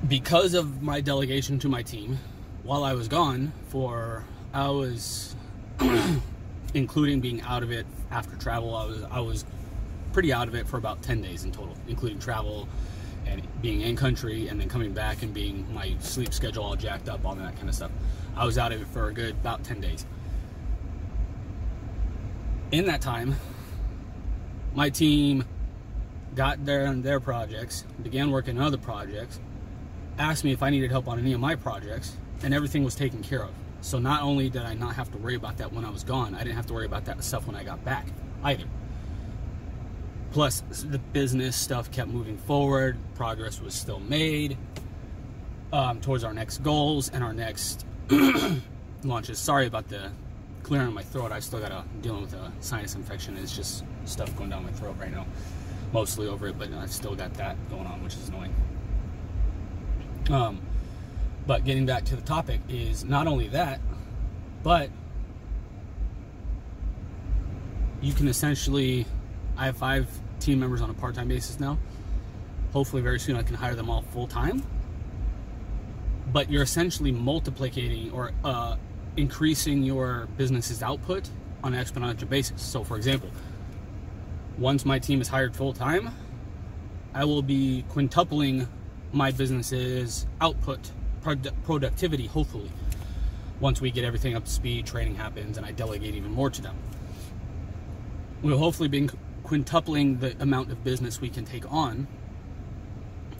Because 0.08 0.54
of 0.54 0.82
my 0.82 1.00
delegation 1.00 1.58
to 1.60 1.70
my 1.70 1.84
team, 1.84 2.20
while 2.64 2.84
I 2.84 2.94
was 2.94 3.08
gone 3.08 3.54
for, 3.70 4.26
I 4.54 4.70
was 4.70 5.36
including 6.74 7.20
being 7.20 7.42
out 7.42 7.64
of 7.64 7.72
it 7.72 7.86
after 8.12 8.36
travel. 8.38 8.76
I 8.76 8.86
was 8.86 9.04
I 9.04 9.20
was 9.20 9.46
pretty 10.14 10.34
out 10.34 10.48
of 10.48 10.56
it 10.56 10.68
for 10.68 10.78
about 10.78 11.02
ten 11.02 11.22
days 11.22 11.44
in 11.44 11.52
total, 11.52 11.76
including 11.88 12.20
travel 12.20 12.68
and 13.26 13.42
being 13.62 13.82
in 13.82 13.96
country 13.96 14.48
and 14.48 14.60
then 14.60 14.68
coming 14.68 14.94
back 14.94 15.22
and 15.22 15.34
being 15.34 15.72
my 15.74 15.96
sleep 16.00 16.34
schedule 16.34 16.64
all 16.64 16.76
jacked 16.76 17.10
up, 17.10 17.26
all 17.26 17.36
that 17.36 17.56
kind 17.56 17.70
of 17.70 17.76
stuff. 17.76 17.92
I 18.36 18.46
was 18.46 18.58
out 18.58 18.72
of 18.72 18.82
it 18.82 18.88
for 18.88 19.08
a 19.08 19.14
good 19.14 19.32
about 19.32 19.64
10 19.64 19.80
days. 19.82 20.06
In 22.72 22.86
that 22.86 23.02
time, 23.02 23.36
my 24.74 24.90
team 24.90 25.46
got 26.36 26.66
there 26.66 26.88
on 26.88 27.02
their 27.02 27.20
projects, 27.20 27.84
began 28.02 28.32
working 28.32 28.58
on 28.58 28.64
other 28.64 28.78
projects, 28.78 29.40
asked 30.18 30.44
me 30.44 30.54
if 30.54 30.64
I 30.64 30.70
needed 30.70 30.90
help 30.90 31.08
on 31.08 31.20
any 31.20 31.34
of 31.34 31.40
my 31.40 31.56
projects, 31.56 32.16
and 32.44 32.54
everything 32.54 32.84
was 32.84 32.96
taken 32.96 33.22
care 33.22 33.44
of. 33.44 33.52
So 33.82 33.98
not 33.98 34.22
only 34.22 34.50
did 34.50 34.62
I 34.62 34.76
not 34.76 34.96
have 34.96 35.12
to 35.12 35.18
worry 35.18 35.36
about 35.36 35.58
that 35.58 35.74
when 35.74 35.86
I 35.86 35.90
was 35.90 36.04
gone, 36.04 36.36
I 36.36 36.40
didn't 36.40 36.56
have 36.56 36.68
to 36.68 36.74
worry 36.74 36.86
about 36.86 37.06
that 37.06 37.24
stuff 37.24 37.48
when 37.48 37.56
I 37.56 37.64
got 37.64 37.84
back 37.84 38.08
either. 38.44 38.66
Plus, 40.32 40.64
the 40.70 41.00
business 41.00 41.56
stuff 41.56 41.92
kept 41.92 42.10
moving 42.10 42.38
forward, 42.38 42.98
progress 43.16 43.60
was 43.60 43.74
still 43.74 44.00
made 44.00 44.58
um, 45.74 46.00
towards 46.00 46.24
our 46.24 46.34
next 46.34 46.64
goals 46.64 47.10
and 47.10 47.24
our 47.24 47.34
next 47.34 47.86
launches. 49.04 49.40
Sorry 49.40 49.68
about 49.68 49.90
the 49.90 50.12
clearing 50.64 50.94
my 50.94 51.02
throat. 51.02 51.32
I 51.32 51.40
still 51.40 51.60
got 51.60 51.70
to 51.70 51.84
dealing 52.02 52.22
with 52.22 52.34
a 52.34 52.52
sinus 52.60 52.96
infection. 52.96 53.36
It's 53.38 53.56
just 53.56 53.84
stuff 54.06 54.34
going 54.38 54.50
down 54.50 54.64
my 54.64 54.72
throat 54.72 54.96
right 55.00 55.12
now. 55.12 55.26
Mostly 55.92 56.28
over 56.28 56.48
it, 56.48 56.58
but 56.58 56.72
I've 56.74 56.92
still 56.92 57.16
got 57.16 57.34
that 57.34 57.58
going 57.70 57.86
on, 57.86 58.02
which 58.04 58.14
is 58.14 58.30
annoying. 58.30 58.56
Um, 60.30 60.62
but 61.48 61.66
getting 61.66 61.86
back 61.86 62.06
to 62.06 62.16
the 62.16 62.22
topic 62.22 62.62
is 62.70 63.04
not 63.04 63.28
only 63.28 63.48
that, 63.50 63.82
but 64.64 64.90
you 68.02 68.14
can 68.14 68.28
essentially. 68.28 69.06
I 69.58 69.66
have 69.66 69.78
five 69.78 70.08
team 70.40 70.60
members 70.60 70.82
on 70.82 70.90
a 70.90 70.94
part-time 70.94 71.28
basis 71.28 71.60
now. 71.60 71.78
Hopefully, 72.74 73.02
very 73.02 73.20
soon 73.20 73.36
I 73.36 73.44
can 73.44 73.56
hire 73.56 73.76
them 73.76 73.90
all 73.90 74.02
full 74.02 74.28
time. 74.28 74.64
But 76.32 76.50
you're 76.50 76.64
essentially 76.64 77.12
multiplicating 77.12 78.14
or 78.14 78.32
uh, 78.44 78.78
increasing 79.18 79.84
your 79.84 80.28
business's 80.38 80.82
output 80.82 81.30
on 81.64 81.74
an 81.74 81.84
exponential 81.84 82.30
basis. 82.30 82.62
So, 82.62 82.84
for 82.84 82.98
example, 82.98 83.30
once 84.58 84.86
my 84.86 85.00
team 85.00 85.22
is 85.22 85.28
hired 85.28 85.56
full 85.56 85.74
time, 85.74 86.10
I 87.14 87.26
will 87.26 87.42
be 87.42 87.84
quintupling 87.90 88.68
my 89.12 89.32
business's 89.32 90.26
output, 90.40 90.92
productivity, 91.22 92.28
hopefully, 92.28 92.72
once 93.60 93.80
we 93.80 93.92
get 93.92 94.04
everything 94.04 94.36
up 94.36 94.46
to 94.46 94.52
speed, 94.52 94.86
training 94.86 95.16
happens, 95.16 95.58
and 95.58 95.66
I 95.66 95.72
delegate 95.72 96.16
even 96.16 96.32
more 96.32 96.50
to 96.50 96.62
them. 96.62 96.76
We'll 98.42 98.58
hopefully 98.58 98.90
be 98.90 99.10
quintupling 99.44 100.20
the 100.20 100.36
amount 100.42 100.72
of 100.72 100.84
business 100.84 101.22
we 101.22 101.30
can 101.30 101.46
take 101.46 101.72
on, 101.72 102.08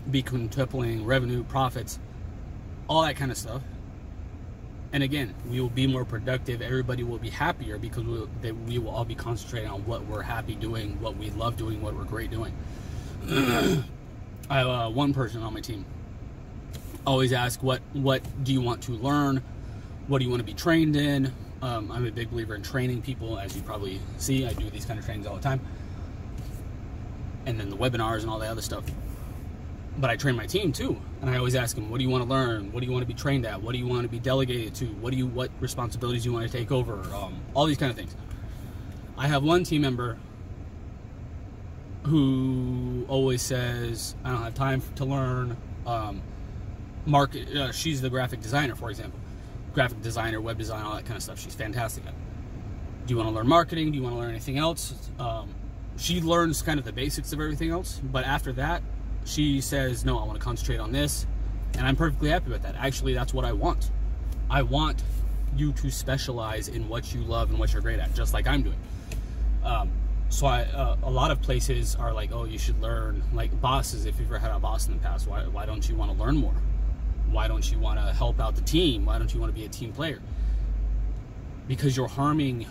be 0.10 0.22
quintupling 0.22 1.06
revenue, 1.06 1.44
profits, 1.44 2.00
all 2.88 3.02
that 3.04 3.16
kind 3.16 3.32
of 3.32 3.38
stuff. 3.38 3.62
And 4.94 5.04
again, 5.04 5.34
we 5.50 5.62
will 5.62 5.70
be 5.70 5.88
more 5.88 6.04
productive. 6.04 6.62
Everybody 6.62 7.04
will 7.04 7.18
be 7.18 7.30
happier 7.30 7.78
because 7.78 8.04
we 8.04 8.12
will, 8.12 8.30
they, 8.42 8.52
we 8.52 8.78
will 8.78 8.90
all 8.90 9.06
be 9.06 9.16
concentrating 9.16 9.70
on 9.70 9.86
what 9.86 10.06
we're 10.06 10.22
happy 10.22 10.54
doing, 10.56 11.00
what 11.00 11.16
we 11.16 11.30
love 11.32 11.56
doing, 11.56 11.82
what 11.82 11.96
we're 11.96 12.04
great 12.04 12.30
doing. 12.30 12.54
I 13.30 14.58
have 14.58 14.68
uh, 14.68 14.90
one 14.90 15.14
person 15.14 15.42
on 15.44 15.54
my 15.54 15.62
team. 15.62 15.86
Always 17.06 17.34
ask, 17.34 17.64
what 17.64 17.82
what 17.94 18.22
do 18.44 18.54
you 18.54 18.62
want 18.62 18.84
to 18.84 18.92
learn? 18.94 19.42
What 20.08 20.20
do 20.20 20.26
you 20.26 20.30
want 20.30 20.42
to 20.42 20.46
be 20.46 20.54
trained 20.54 20.96
in? 20.96 21.34
Um, 21.62 21.92
I'm 21.92 22.06
a 22.06 22.12
big 22.12 22.32
believer 22.32 22.56
in 22.56 22.64
training 22.64 23.02
people, 23.02 23.38
as 23.38 23.56
you 23.56 23.62
probably 23.62 24.00
see. 24.18 24.46
I 24.46 24.54
do 24.54 24.70
these 24.70 24.86
kind 24.86 25.00
of 25.00 25.06
trainings 25.06 25.28
all 25.28 25.36
the 25.36 25.42
time 25.42 25.62
and 27.46 27.60
then 27.60 27.70
the 27.70 27.78
webinars 27.78 28.22
and 28.22 28.30
all 28.30 28.40
the 28.40 28.48
other 28.48 28.62
stuff. 28.62 28.84
But 29.98 30.10
I 30.10 30.16
train 30.16 30.36
my 30.36 30.46
team 30.46 30.72
too, 30.72 31.00
and 31.22 31.30
I 31.30 31.38
always 31.38 31.56
ask 31.56 31.76
them, 31.76 31.90
"What 31.90 31.98
do 31.98 32.04
you 32.04 32.10
want 32.10 32.24
to 32.24 32.30
learn? 32.30 32.72
What 32.72 32.80
do 32.80 32.86
you 32.86 32.92
want 32.92 33.04
to 33.04 33.08
be 33.08 33.14
trained 33.14 33.46
at? 33.46 33.62
What 33.62 33.74
do 33.74 33.78
you 33.78 33.88
want 33.88 34.04
to 34.04 34.08
be 34.08 34.20
delegated 34.20 34.74
to? 34.76 34.86
What 34.86 35.12
do 35.12 35.18
you 35.18 35.28
what 35.28 35.52
responsibilities 35.60 36.24
do 36.24 36.30
you 36.30 36.34
want 36.34 36.50
to 36.50 36.58
take 36.58 36.72
over? 36.72 37.02
Um, 37.14 37.42
all 37.54 37.66
these 37.66 37.78
kind 37.78 37.90
of 37.90 37.98
things." 37.98 38.16
I 39.18 39.28
have 39.28 39.44
one 39.44 39.64
team 39.64 39.82
member 39.82 40.18
who 42.04 43.06
always 43.08 43.42
says, 43.42 44.16
"I 44.24 44.32
don't 44.32 44.44
have 44.44 44.56
time 44.56 44.82
to 44.96 45.06
learn." 45.06 45.58
Um, 45.86 46.22
market. 47.06 47.56
Uh, 47.56 47.72
she's 47.72 48.02
the 48.02 48.10
graphic 48.10 48.42
designer, 48.42 48.76
for 48.76 48.90
example, 48.90 49.20
graphic 49.74 50.02
designer, 50.02 50.42
web 50.42 50.58
design, 50.58 50.84
all 50.84 50.96
that 50.96 51.06
kind 51.06 51.18
of 51.18 51.24
stuff. 51.24 51.40
She's 51.40 51.56
fantastic 51.56 52.06
at. 52.06 52.14
Do 53.06 53.14
you 53.14 53.18
want 53.18 53.30
to 53.30 53.36
learn 53.36 53.48
marketing? 53.48 53.92
Do 53.92 53.98
you 53.98 54.04
want 54.04 54.16
to 54.16 54.20
learn 54.20 54.30
anything 54.30 54.58
else? 54.58 54.94
Um, 55.20 55.54
she 55.98 56.22
learns 56.22 56.62
kind 56.62 56.80
of 56.80 56.86
the 56.86 56.92
basics 56.94 57.34
of 57.34 57.40
everything 57.40 57.72
else, 57.72 58.00
but 58.04 58.26
after 58.26 58.54
that, 58.54 58.82
she 59.26 59.62
says, 59.62 60.06
"No, 60.06 60.18
I 60.20 60.26
want 60.26 60.40
to 60.40 60.44
concentrate 60.44 60.80
on 60.80 60.92
this," 60.92 61.26
and 61.78 61.86
I'm 61.86 61.96
perfectly 61.96 62.30
happy 62.30 62.52
with 62.52 62.64
that. 62.64 62.76
Actually, 62.76 63.14
that's 63.14 63.34
what 63.34 63.46
I 63.46 63.54
want. 63.54 63.92
I 64.50 64.62
want 64.62 65.04
you 65.56 65.74
to 65.74 65.92
specialize 65.92 66.68
in 66.68 66.88
what 66.88 67.14
you 67.14 67.22
love 67.22 67.50
and 67.50 67.60
what 67.60 67.74
you're 67.74 67.82
great 67.82 68.00
at, 68.00 68.14
just 68.16 68.34
like 68.34 68.48
I'm 68.48 68.64
doing. 68.64 68.80
Um, 69.64 69.92
so 70.30 70.48
I, 70.48 70.62
uh, 70.62 70.96
a 71.04 71.12
lot 71.12 71.30
of 71.32 71.42
places 71.42 71.96
are 71.96 72.14
like, 72.14 72.32
"Oh, 72.32 72.46
you 72.46 72.58
should 72.58 72.82
learn." 72.82 73.22
Like 73.34 73.60
bosses, 73.62 74.06
if 74.06 74.18
you've 74.20 74.30
ever 74.30 74.40
had 74.40 74.52
a 74.52 74.60
boss 74.60 74.88
in 74.88 74.94
the 74.94 75.00
past, 75.00 75.28
why 75.28 75.42
why 75.46 75.66
don't 75.66 75.88
you 75.88 75.96
want 75.96 76.12
to 76.12 76.18
learn 76.18 76.38
more? 76.38 76.56
Why 77.32 77.48
don't 77.48 77.70
you 77.72 77.80
want 77.80 78.00
to 78.00 78.14
help 78.14 78.40
out 78.40 78.56
the 78.56 78.62
team? 78.62 79.06
Why 79.06 79.18
don't 79.18 79.34
you 79.34 79.40
want 79.40 79.54
to 79.54 79.60
be 79.60 79.66
a 79.66 79.70
team 79.70 79.94
player? 79.94 80.20
Because 81.68 81.96
you're 81.96 82.08
harming 82.08 82.66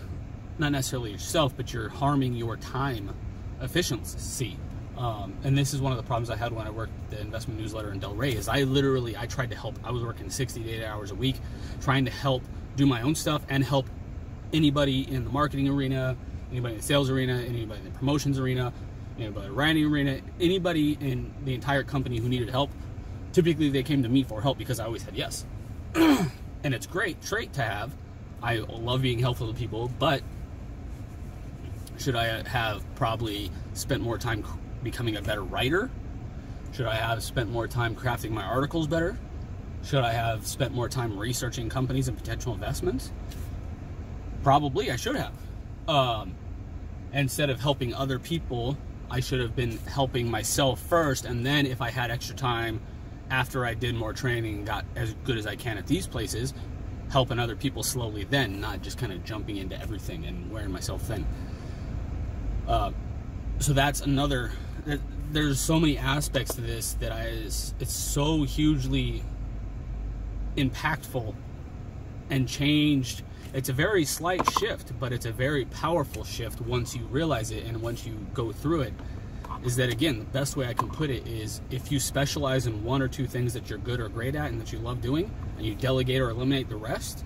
not 0.59 0.73
necessarily 0.73 1.11
yourself, 1.11 1.57
but 1.57 1.73
you're 1.73 1.89
harming 1.89 2.35
your 2.35 2.57
time 2.57 3.15
efficiency. 3.61 4.57
Um, 4.97 5.35
and 5.43 5.57
this 5.57 5.73
is 5.73 5.81
one 5.81 5.93
of 5.93 5.97
the 5.97 6.05
problems 6.05 6.29
I 6.29 6.37
had 6.37 6.53
when 6.53 6.67
I 6.67 6.71
worked 6.71 6.93
the 7.11 7.19
investment 7.21 7.59
newsletter 7.59 7.91
in 7.91 8.01
Delray 8.01 8.35
is 8.35 8.49
I 8.49 8.65
literally 8.65 9.17
I 9.17 9.25
tried 9.27 9.51
to 9.51 9.57
help. 9.57 9.79
I 9.83 9.91
was 9.91 10.03
working 10.03 10.29
60 10.29 10.63
to 10.63 10.71
80 10.71 10.85
hours 10.85 11.11
a 11.11 11.15
week, 11.15 11.37
trying 11.81 12.05
to 12.05 12.11
help 12.11 12.43
do 12.77 12.85
my 12.85 13.01
own 13.01 13.15
stuff 13.15 13.43
and 13.49 13.65
help 13.65 13.89
anybody 14.53 15.11
in 15.11 15.25
the 15.25 15.31
marketing 15.31 15.69
arena, 15.69 16.17
anybody 16.51 16.75
in 16.75 16.81
the 16.81 16.87
sales 16.87 17.09
arena, 17.09 17.33
anybody 17.33 17.81
in 17.81 17.91
the 17.91 17.99
promotions 17.99 18.39
arena, 18.39 18.73
anybody 19.17 19.47
in 19.47 19.53
the 19.53 19.57
writing 19.57 19.87
arena, 19.87 20.21
anybody 20.39 20.99
in 21.01 21.33
the 21.45 21.55
entire 21.55 21.83
company 21.83 22.19
who 22.19 22.29
needed 22.29 22.51
help. 22.51 22.71
Typically, 23.33 23.71
they 23.71 23.83
came 23.83 24.03
to 24.03 24.09
me 24.09 24.25
for 24.25 24.41
help 24.41 24.59
because 24.59 24.81
I 24.81 24.87
always 24.87 25.05
said 25.05 25.17
yes, 25.17 25.47
and 25.95 26.75
it's 26.75 26.87
great 26.87 27.23
trait 27.23 27.53
to 27.55 27.63
have. 27.63 27.95
I 28.43 28.57
love 28.57 29.03
being 29.03 29.19
helpful 29.19 29.49
to 29.49 29.55
people, 29.55 29.91
but 29.99 30.23
should 31.99 32.17
I 32.17 32.49
have 32.49 32.83
probably 32.95 33.51
spent 33.75 34.03
more 34.03 34.19
time 34.19 34.45
becoming 34.83 35.17
a 35.17 35.23
better 35.23 35.43
writer? 35.43 35.91
Should 36.73 36.87
I 36.87 36.95
have 36.95 37.23
spent 37.23 37.51
more 37.51 37.69
time 37.69 37.95
crafting 37.95 38.31
my 38.31 38.43
articles 38.43 38.87
better? 38.87 39.19
Should 39.85 40.03
I 40.05 40.13
have 40.13 40.47
spent 40.47 40.75
more 40.75 40.89
time 40.89 41.19
researching 41.19 41.69
companies 41.69 42.09
and 42.09 42.17
potential 42.17 42.55
investments? 42.55 43.13
Probably 44.43 44.91
I 44.91 44.97
should 44.97 45.17
have. 45.17 45.33
Um, 45.89 46.35
instead 47.13 47.51
of 47.51 47.61
helping 47.61 47.95
other 47.95 48.19
people, 48.19 48.77
I 49.11 49.21
should 49.21 49.41
have 49.41 49.57
been 49.57 49.79
helping 49.79 50.31
myself 50.31 50.81
first, 50.81 51.25
and 51.25 51.45
then 51.45 51.67
if 51.67 51.83
I 51.83 51.91
had 51.91 52.11
extra 52.11 52.37
time 52.37 52.81
after 53.31 53.65
I 53.65 53.75
did 53.75 53.95
more 53.95 54.13
training 54.13 54.57
and 54.57 54.67
got 54.67 54.85
as 54.97 55.15
good 55.25 55.39
as 55.39 55.47
I 55.47 55.57
can 55.57 55.79
at 55.79 55.87
these 55.87 56.07
places, 56.07 56.53
helping 57.11 57.39
other 57.39 57.57
people 57.57 57.83
slowly 57.83 58.25
then, 58.25 58.61
not 58.61 58.83
just 58.83 58.99
kind 58.99 59.13
of 59.13 59.25
jumping 59.25 59.57
into 59.57 59.81
everything 59.81 60.25
and 60.27 60.51
wearing 60.51 60.71
myself 60.71 61.03
thin. 61.03 61.27
Uh, 62.69 62.93
so 63.59 63.73
that's 63.73 64.01
another. 64.01 64.53
There's 65.33 65.61
so 65.61 65.79
many 65.79 65.99
aspects 65.99 66.55
to 66.55 66.61
this 66.61 66.95
that 66.95 67.13
I 67.13 67.27
it's 67.27 67.93
so 67.93 68.43
hugely 68.43 69.23
impactful 70.57 71.35
and 72.31 72.49
changed. 72.49 73.23
It's 73.53 73.69
a 73.69 73.73
very 73.73 74.05
slight 74.05 74.49
shift, 74.59 74.99
but 75.01 75.13
it's 75.13 75.27
a 75.27 75.33
very 75.33 75.65
powerful 75.67 76.25
shift 76.25 76.61
once 76.61 76.95
you 76.95 77.05
realize 77.07 77.51
it 77.51 77.65
and 77.65 77.83
once 77.83 78.07
you 78.07 78.15
go 78.35 78.53
through 78.53 78.83
it. 78.83 78.95
Is 79.65 79.77
that 79.77 79.91
again, 79.91 80.19
the 80.19 80.25
best 80.25 80.57
way 80.57 80.67
I 80.67 80.73
can 80.73 80.89
put 80.89 81.11
it 81.11 81.27
is 81.27 81.61
if 81.71 81.93
you 81.93 82.01
specialize 82.01 82.67
in 82.67 82.83
one 82.83 83.03
or 83.03 83.09
two 83.09 83.27
things 83.27 83.53
that 83.53 83.69
you're 83.69 83.79
good 83.79 84.01
or 84.01 84.09
great 84.09 84.35
at 84.35 84.51
and 84.51 84.61
that 84.61 84.73
you 84.73 84.79
love 84.79 85.03
doing, 85.03 85.31
and 85.59 85.67
you 85.67 85.75
delegate 85.75 86.21
or 86.21 86.31
eliminate 86.31 86.69
the 86.71 86.77
rest, 86.77 87.25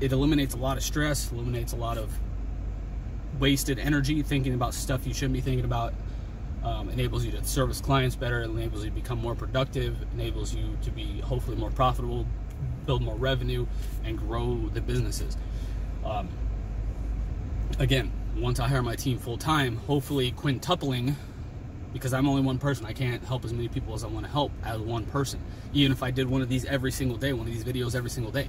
it 0.00 0.12
eliminates 0.12 0.54
a 0.54 0.58
lot 0.58 0.76
of 0.76 0.82
stress, 0.84 1.32
eliminates 1.32 1.72
a 1.72 1.76
lot 1.76 1.98
of 1.98 2.16
wasted 3.40 3.78
energy 3.78 4.22
thinking 4.22 4.54
about 4.54 4.74
stuff 4.74 5.06
you 5.06 5.14
shouldn't 5.14 5.34
be 5.34 5.40
thinking 5.40 5.64
about. 5.64 5.92
Um, 6.62 6.90
enables 6.90 7.24
you 7.24 7.32
to 7.32 7.42
service 7.42 7.80
clients 7.80 8.16
better, 8.16 8.42
enables 8.42 8.84
you 8.84 8.90
to 8.90 8.94
become 8.94 9.18
more 9.18 9.34
productive, 9.34 9.96
enables 10.12 10.54
you 10.54 10.76
to 10.82 10.90
be 10.90 11.20
hopefully 11.20 11.56
more 11.56 11.70
profitable, 11.70 12.26
build 12.84 13.00
more 13.00 13.16
revenue, 13.16 13.66
and 14.04 14.18
grow 14.18 14.68
the 14.74 14.82
businesses. 14.82 15.38
Um, 16.04 16.28
again, 17.78 18.12
once 18.36 18.60
I 18.60 18.68
hire 18.68 18.82
my 18.82 18.96
team 18.96 19.18
full 19.18 19.38
time, 19.38 19.76
hopefully 19.76 20.32
quintupling, 20.32 21.14
because 21.92 22.12
I'm 22.12 22.28
only 22.28 22.42
one 22.42 22.58
person, 22.58 22.86
I 22.86 22.92
can't 22.92 23.24
help 23.24 23.44
as 23.44 23.52
many 23.52 23.68
people 23.68 23.94
as 23.94 24.04
I 24.04 24.06
want 24.06 24.24
to 24.24 24.30
help 24.30 24.52
as 24.64 24.78
one 24.80 25.04
person. 25.06 25.40
Even 25.72 25.92
if 25.92 26.02
I 26.02 26.10
did 26.10 26.28
one 26.28 26.40
of 26.42 26.48
these 26.48 26.64
every 26.64 26.92
single 26.92 27.16
day, 27.16 27.32
one 27.32 27.46
of 27.46 27.52
these 27.52 27.64
videos 27.64 27.94
every 27.94 28.10
single 28.10 28.32
day, 28.32 28.48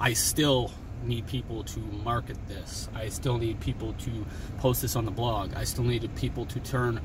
I 0.00 0.12
still 0.12 0.72
need 1.04 1.26
people 1.26 1.62
to 1.64 1.80
market 1.80 2.36
this. 2.48 2.88
I 2.94 3.08
still 3.08 3.38
need 3.38 3.60
people 3.60 3.92
to 3.92 4.26
post 4.58 4.82
this 4.82 4.96
on 4.96 5.04
the 5.04 5.10
blog. 5.10 5.54
I 5.54 5.64
still 5.64 5.84
need 5.84 6.08
people 6.16 6.46
to 6.46 6.60
turn 6.60 7.00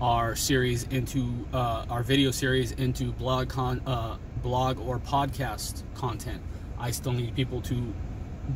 our 0.00 0.34
series 0.34 0.84
into 0.84 1.46
uh, 1.52 1.84
our 1.90 2.02
video 2.02 2.30
series 2.30 2.72
into 2.72 3.12
blog 3.12 3.50
con 3.50 3.82
uh, 3.86 4.16
blog 4.42 4.80
or 4.80 4.98
podcast 4.98 5.82
content. 5.94 6.40
I 6.78 6.90
still 6.90 7.12
need 7.12 7.34
people 7.34 7.60
to 7.62 7.92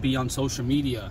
be 0.00 0.16
on 0.16 0.30
social 0.30 0.64
media. 0.64 1.10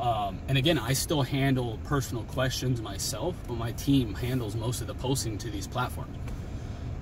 Um, 0.00 0.38
and 0.48 0.58
again, 0.58 0.78
I 0.78 0.94
still 0.94 1.22
handle 1.22 1.78
personal 1.84 2.24
questions 2.24 2.80
myself, 2.80 3.36
but 3.46 3.54
my 3.54 3.72
team 3.72 4.14
handles 4.14 4.56
most 4.56 4.80
of 4.80 4.86
the 4.86 4.94
posting 4.94 5.38
to 5.38 5.50
these 5.50 5.66
platforms. 5.66 6.16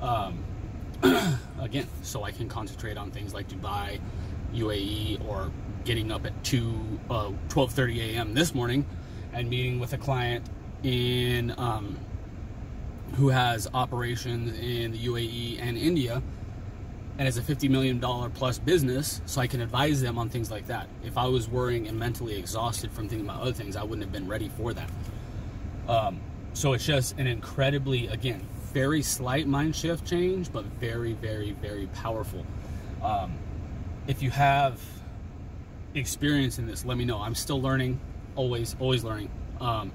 Um, 0.02 0.44
again, 1.60 1.86
so 2.02 2.24
I 2.24 2.30
can 2.30 2.48
concentrate 2.48 2.98
on 2.98 3.10
things 3.10 3.32
like 3.32 3.48
Dubai, 3.48 4.00
UAE, 4.54 5.26
or 5.26 5.50
getting 5.84 6.12
up 6.12 6.26
at 6.26 6.44
2, 6.44 7.00
uh, 7.08 7.30
12.30 7.48 8.14
a.m. 8.14 8.34
this 8.34 8.54
morning 8.54 8.84
and 9.32 9.48
meeting 9.48 9.78
with 9.80 9.92
a 9.92 9.98
client 9.98 10.44
in 10.82 11.54
um, 11.58 11.98
who 13.14 13.28
has 13.28 13.68
operations 13.72 14.58
in 14.58 14.92
the 14.92 14.98
UAE 14.98 15.60
and 15.60 15.76
India 15.76 16.22
and 17.20 17.28
is 17.28 17.36
a 17.36 17.42
$50 17.42 17.68
million 17.68 18.00
plus 18.00 18.58
business, 18.58 19.20
so 19.26 19.42
I 19.42 19.46
can 19.46 19.60
advise 19.60 20.00
them 20.00 20.16
on 20.16 20.30
things 20.30 20.50
like 20.50 20.66
that. 20.68 20.88
If 21.04 21.18
I 21.18 21.26
was 21.26 21.50
worrying 21.50 21.86
and 21.86 21.98
mentally 21.98 22.34
exhausted 22.34 22.90
from 22.90 23.10
thinking 23.10 23.28
about 23.28 23.42
other 23.42 23.52
things, 23.52 23.76
I 23.76 23.82
wouldn't 23.82 24.00
have 24.00 24.10
been 24.10 24.26
ready 24.26 24.48
for 24.48 24.72
that. 24.72 24.88
Um, 25.86 26.18
so 26.54 26.72
it's 26.72 26.86
just 26.86 27.18
an 27.18 27.26
incredibly, 27.26 28.06
again, 28.06 28.40
very 28.72 29.02
slight 29.02 29.46
mind 29.46 29.76
shift 29.76 30.06
change, 30.06 30.50
but 30.50 30.64
very, 30.64 31.12
very, 31.12 31.50
very 31.50 31.88
powerful. 31.88 32.46
Um, 33.02 33.34
if 34.06 34.22
you 34.22 34.30
have 34.30 34.80
experience 35.94 36.58
in 36.58 36.66
this, 36.66 36.86
let 36.86 36.96
me 36.96 37.04
know. 37.04 37.18
I'm 37.18 37.34
still 37.34 37.60
learning, 37.60 38.00
always, 38.34 38.76
always 38.80 39.04
learning. 39.04 39.28
Um, 39.60 39.92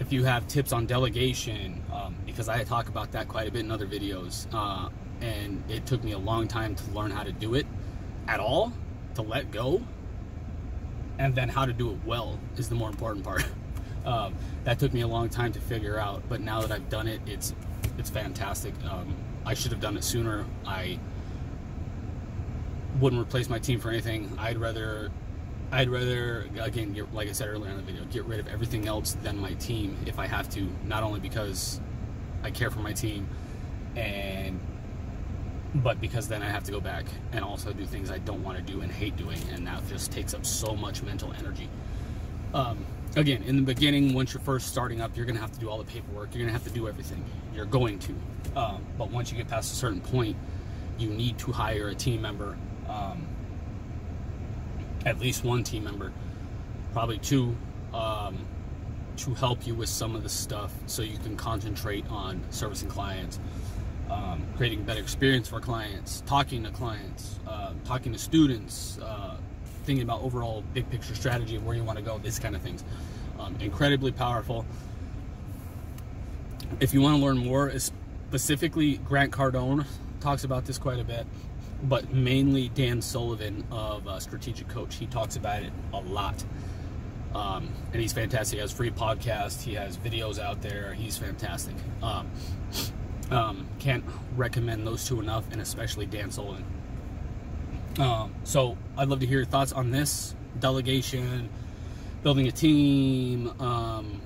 if 0.00 0.10
you 0.10 0.24
have 0.24 0.48
tips 0.48 0.72
on 0.72 0.86
delegation, 0.86 1.84
um, 1.92 2.16
because 2.24 2.48
I 2.48 2.64
talk 2.64 2.88
about 2.88 3.12
that 3.12 3.28
quite 3.28 3.46
a 3.46 3.50
bit 3.50 3.60
in 3.60 3.70
other 3.70 3.86
videos, 3.86 4.46
uh, 4.54 4.88
and 5.20 5.62
it 5.68 5.86
took 5.86 6.02
me 6.04 6.12
a 6.12 6.18
long 6.18 6.48
time 6.48 6.74
to 6.74 6.90
learn 6.90 7.10
how 7.10 7.22
to 7.22 7.32
do 7.32 7.54
it 7.54 7.66
at 8.28 8.40
all, 8.40 8.72
to 9.14 9.22
let 9.22 9.50
go, 9.50 9.82
and 11.18 11.34
then 11.34 11.48
how 11.48 11.64
to 11.64 11.72
do 11.72 11.90
it 11.90 11.98
well 12.04 12.38
is 12.56 12.68
the 12.68 12.74
more 12.74 12.88
important 12.88 13.24
part. 13.24 13.44
um, 14.06 14.34
that 14.64 14.78
took 14.78 14.92
me 14.92 15.00
a 15.00 15.08
long 15.08 15.28
time 15.28 15.52
to 15.52 15.60
figure 15.60 15.98
out, 15.98 16.22
but 16.28 16.40
now 16.40 16.60
that 16.60 16.70
I've 16.70 16.88
done 16.88 17.08
it, 17.08 17.20
it's 17.26 17.54
it's 17.98 18.10
fantastic. 18.10 18.74
Um, 18.90 19.14
I 19.44 19.54
should 19.54 19.72
have 19.72 19.80
done 19.80 19.96
it 19.96 20.04
sooner. 20.04 20.44
I 20.66 20.98
wouldn't 23.00 23.22
replace 23.22 23.48
my 23.48 23.58
team 23.58 23.80
for 23.80 23.90
anything. 23.90 24.30
I'd 24.38 24.58
rather 24.58 25.10
I'd 25.72 25.88
rather, 25.88 26.46
again, 26.60 26.92
get, 26.92 27.12
like 27.12 27.28
I 27.28 27.32
said 27.32 27.48
earlier 27.48 27.70
in 27.70 27.76
the 27.76 27.82
video, 27.82 28.04
get 28.04 28.24
rid 28.24 28.38
of 28.38 28.46
everything 28.46 28.86
else 28.86 29.16
than 29.22 29.38
my 29.38 29.54
team 29.54 29.96
if 30.06 30.18
I 30.18 30.26
have 30.26 30.48
to. 30.50 30.68
Not 30.84 31.02
only 31.02 31.18
because 31.18 31.80
I 32.42 32.50
care 32.50 32.70
for 32.70 32.78
my 32.80 32.92
team, 32.92 33.28
and 33.96 34.60
but 35.82 36.00
because 36.00 36.28
then 36.28 36.42
I 36.42 36.48
have 36.48 36.64
to 36.64 36.72
go 36.72 36.80
back 36.80 37.06
and 37.32 37.44
also 37.44 37.72
do 37.72 37.86
things 37.86 38.10
I 38.10 38.18
don't 38.18 38.42
want 38.42 38.58
to 38.58 38.72
do 38.72 38.80
and 38.80 38.90
hate 38.90 39.16
doing, 39.16 39.38
and 39.52 39.66
that 39.66 39.86
just 39.88 40.12
takes 40.12 40.34
up 40.34 40.44
so 40.44 40.74
much 40.74 41.02
mental 41.02 41.32
energy. 41.38 41.68
Um, 42.54 42.84
again, 43.16 43.42
in 43.42 43.56
the 43.56 43.62
beginning, 43.62 44.14
once 44.14 44.32
you're 44.34 44.42
first 44.42 44.68
starting 44.68 45.00
up, 45.00 45.16
you're 45.16 45.26
going 45.26 45.36
to 45.36 45.40
have 45.40 45.52
to 45.52 45.60
do 45.60 45.68
all 45.68 45.78
the 45.78 45.84
paperwork. 45.84 46.34
You're 46.34 46.44
going 46.44 46.48
to 46.48 46.52
have 46.52 46.64
to 46.64 46.70
do 46.70 46.88
everything. 46.88 47.24
You're 47.54 47.66
going 47.66 47.98
to. 48.00 48.14
Um, 48.56 48.84
but 48.96 49.10
once 49.10 49.30
you 49.30 49.36
get 49.36 49.48
past 49.48 49.72
a 49.72 49.76
certain 49.76 50.00
point, 50.00 50.36
you 50.98 51.10
need 51.10 51.38
to 51.38 51.52
hire 51.52 51.88
a 51.88 51.94
team 51.94 52.22
member. 52.22 52.56
Um, 52.88 53.26
at 55.04 55.20
least 55.20 55.44
one 55.44 55.62
team 55.62 55.84
member, 55.84 56.12
probably 56.92 57.18
two, 57.18 57.56
um, 57.94 58.44
to 59.16 59.34
help 59.34 59.66
you 59.66 59.74
with 59.74 59.88
some 59.88 60.16
of 60.16 60.22
the 60.22 60.28
stuff 60.28 60.72
so 60.86 61.02
you 61.02 61.16
can 61.18 61.36
concentrate 61.36 62.04
on 62.10 62.42
servicing 62.50 62.88
clients, 62.88 63.38
um, 64.10 64.46
creating 64.56 64.80
a 64.80 64.82
better 64.82 65.00
experience 65.00 65.48
for 65.48 65.60
clients, 65.60 66.22
talking 66.26 66.64
to 66.64 66.70
clients, 66.70 67.38
uh, 67.46 67.72
talking 67.84 68.12
to 68.12 68.18
students, 68.18 68.98
uh, 68.98 69.36
thinking 69.84 70.02
about 70.02 70.22
overall 70.22 70.62
big 70.74 70.88
picture 70.90 71.14
strategy 71.14 71.56
of 71.56 71.64
where 71.64 71.76
you 71.76 71.84
want 71.84 71.98
to 71.98 72.04
go, 72.04 72.18
this 72.18 72.38
kind 72.38 72.56
of 72.56 72.62
things. 72.62 72.84
Um, 73.38 73.56
incredibly 73.60 74.12
powerful. 74.12 74.64
If 76.80 76.94
you 76.94 77.00
want 77.00 77.18
to 77.18 77.24
learn 77.24 77.38
more, 77.38 77.72
specifically 77.78 78.98
Grant 78.98 79.32
Cardone 79.32 79.86
talks 80.20 80.44
about 80.44 80.64
this 80.64 80.78
quite 80.78 80.98
a 80.98 81.04
bit 81.04 81.26
but 81.82 82.12
mainly 82.12 82.68
Dan 82.70 83.02
Sullivan 83.02 83.64
of 83.70 84.06
uh, 84.06 84.18
Strategic 84.18 84.68
Coach. 84.68 84.96
He 84.96 85.06
talks 85.06 85.36
about 85.36 85.62
it 85.62 85.72
a 85.92 86.00
lot. 86.00 86.42
Um, 87.34 87.68
and 87.92 88.00
he's 88.00 88.12
fantastic. 88.12 88.56
He 88.56 88.60
has 88.60 88.72
free 88.72 88.90
podcasts. 88.90 89.62
He 89.62 89.74
has 89.74 89.98
videos 89.98 90.38
out 90.38 90.62
there. 90.62 90.94
He's 90.94 91.18
fantastic. 91.18 91.74
Um, 92.02 92.30
um, 93.30 93.66
can't 93.78 94.04
recommend 94.36 94.86
those 94.86 95.06
two 95.06 95.20
enough, 95.20 95.44
and 95.52 95.60
especially 95.60 96.06
Dan 96.06 96.30
Sullivan. 96.30 96.64
Um, 97.98 98.34
so 98.44 98.76
I'd 98.96 99.08
love 99.08 99.20
to 99.20 99.26
hear 99.26 99.38
your 99.38 99.46
thoughts 99.46 99.72
on 99.72 99.90
this 99.90 100.34
delegation, 100.60 101.48
building 102.22 102.46
a 102.46 102.52
team, 102.52 103.58
um, 103.60 104.20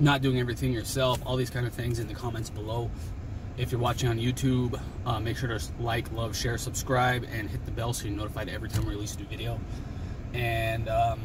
not 0.00 0.22
doing 0.22 0.38
everything 0.38 0.72
yourself, 0.72 1.20
all 1.24 1.36
these 1.36 1.50
kind 1.50 1.66
of 1.66 1.72
things 1.72 1.98
in 1.98 2.08
the 2.08 2.14
comments 2.14 2.50
below. 2.50 2.90
If 3.56 3.72
you're 3.72 3.80
watching 3.80 4.08
on 4.08 4.18
YouTube, 4.18 4.80
uh, 5.04 5.18
make 5.18 5.36
sure 5.36 5.48
to 5.48 5.60
like, 5.80 6.10
love, 6.12 6.36
share, 6.36 6.58
subscribe, 6.58 7.24
and 7.32 7.50
hit 7.50 7.64
the 7.64 7.72
bell 7.72 7.92
so 7.92 8.06
you're 8.06 8.16
notified 8.16 8.48
every 8.48 8.68
time 8.68 8.86
we 8.86 8.94
release 8.94 9.16
a 9.16 9.18
new 9.18 9.26
video. 9.26 9.58
And 10.32 10.88
um, 10.88 11.20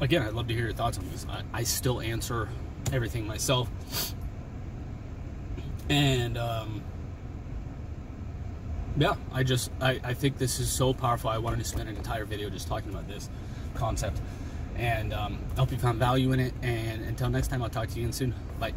again, 0.00 0.22
I'd 0.22 0.34
love 0.34 0.48
to 0.48 0.54
hear 0.54 0.64
your 0.64 0.74
thoughts 0.74 0.98
on 0.98 1.08
this. 1.10 1.26
I, 1.30 1.42
I 1.52 1.62
still 1.62 2.00
answer 2.00 2.48
everything 2.92 3.26
myself. 3.26 3.70
And 5.88 6.36
um, 6.36 6.82
yeah, 8.96 9.14
I 9.32 9.42
just 9.42 9.70
I, 9.80 10.00
I 10.04 10.14
think 10.14 10.38
this 10.38 10.60
is 10.60 10.70
so 10.70 10.92
powerful. 10.92 11.30
I 11.30 11.38
wanted 11.38 11.58
to 11.58 11.64
spend 11.64 11.88
an 11.88 11.96
entire 11.96 12.24
video 12.24 12.50
just 12.50 12.68
talking 12.68 12.90
about 12.90 13.08
this 13.08 13.28
concept. 13.74 14.20
And 14.76 15.12
um, 15.12 15.38
I 15.56 15.60
hope 15.60 15.72
you 15.72 15.78
found 15.78 15.98
value 15.98 16.32
in 16.32 16.40
it. 16.40 16.54
And 16.62 17.04
until 17.04 17.30
next 17.30 17.48
time, 17.48 17.62
I'll 17.62 17.68
talk 17.68 17.88
to 17.88 17.94
you 17.96 18.02
again 18.02 18.12
soon. 18.12 18.34
Bye. 18.60 18.74